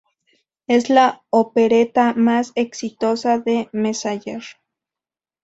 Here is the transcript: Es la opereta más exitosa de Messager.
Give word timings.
Es 0.65 0.89
la 0.89 1.21
opereta 1.29 2.15
más 2.15 2.53
exitosa 2.55 3.37
de 3.37 3.69
Messager. 3.71 4.41